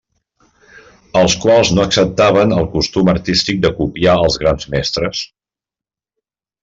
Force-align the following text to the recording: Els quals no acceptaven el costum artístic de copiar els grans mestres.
Els 1.19 1.35
quals 1.43 1.71
no 1.79 1.83
acceptaven 1.89 2.55
el 2.61 2.67
costum 2.77 3.11
artístic 3.13 3.61
de 3.67 3.71
copiar 3.83 4.17
els 4.23 4.39
grans 4.45 4.67
mestres. 4.77 5.21